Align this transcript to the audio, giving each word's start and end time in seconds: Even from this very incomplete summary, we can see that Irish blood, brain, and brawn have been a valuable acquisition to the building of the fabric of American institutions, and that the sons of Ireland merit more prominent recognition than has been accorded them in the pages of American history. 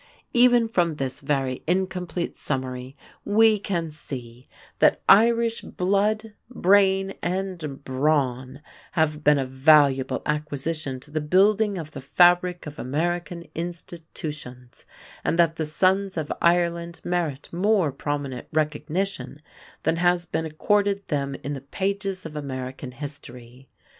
Even 0.33 0.67
from 0.67 0.95
this 0.95 1.19
very 1.19 1.61
incomplete 1.67 2.35
summary, 2.35 2.97
we 3.23 3.59
can 3.59 3.91
see 3.91 4.43
that 4.79 4.99
Irish 5.07 5.61
blood, 5.61 6.33
brain, 6.49 7.13
and 7.21 7.83
brawn 7.83 8.61
have 8.93 9.23
been 9.23 9.37
a 9.37 9.45
valuable 9.45 10.23
acquisition 10.25 10.99
to 11.01 11.11
the 11.11 11.21
building 11.21 11.77
of 11.77 11.91
the 11.91 12.01
fabric 12.01 12.65
of 12.65 12.79
American 12.79 13.45
institutions, 13.53 14.85
and 15.23 15.37
that 15.37 15.57
the 15.57 15.67
sons 15.67 16.17
of 16.17 16.33
Ireland 16.41 16.99
merit 17.03 17.49
more 17.53 17.91
prominent 17.91 18.47
recognition 18.51 19.39
than 19.83 19.97
has 19.97 20.25
been 20.25 20.47
accorded 20.47 21.09
them 21.09 21.35
in 21.43 21.53
the 21.53 21.61
pages 21.61 22.25
of 22.25 22.35
American 22.35 22.91
history. 22.91 23.69